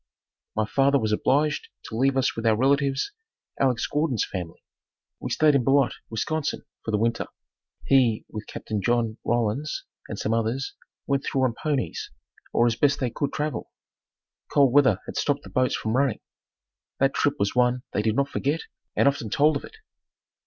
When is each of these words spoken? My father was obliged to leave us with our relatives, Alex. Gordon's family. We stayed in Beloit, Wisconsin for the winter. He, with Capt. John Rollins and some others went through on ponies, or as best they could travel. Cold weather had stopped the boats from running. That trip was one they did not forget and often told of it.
My 0.55 0.65
father 0.65 0.97
was 0.97 1.11
obliged 1.11 1.69
to 1.83 1.95
leave 1.95 2.17
us 2.17 2.35
with 2.35 2.43
our 2.47 2.55
relatives, 2.55 3.11
Alex. 3.59 3.85
Gordon's 3.85 4.25
family. 4.25 4.63
We 5.19 5.29
stayed 5.29 5.53
in 5.53 5.63
Beloit, 5.63 5.93
Wisconsin 6.09 6.63
for 6.83 6.89
the 6.89 6.97
winter. 6.97 7.27
He, 7.85 8.25
with 8.27 8.47
Capt. 8.47 8.71
John 8.81 9.19
Rollins 9.23 9.83
and 10.07 10.17
some 10.17 10.33
others 10.33 10.73
went 11.05 11.23
through 11.23 11.43
on 11.43 11.53
ponies, 11.53 12.09
or 12.51 12.65
as 12.65 12.75
best 12.75 12.99
they 12.99 13.11
could 13.11 13.31
travel. 13.31 13.69
Cold 14.51 14.73
weather 14.73 15.01
had 15.05 15.17
stopped 15.17 15.43
the 15.43 15.51
boats 15.51 15.75
from 15.75 15.95
running. 15.95 16.21
That 16.97 17.13
trip 17.13 17.35
was 17.37 17.55
one 17.55 17.83
they 17.93 18.01
did 18.01 18.15
not 18.15 18.27
forget 18.27 18.61
and 18.95 19.07
often 19.07 19.29
told 19.29 19.55
of 19.55 19.63
it. 19.63 19.75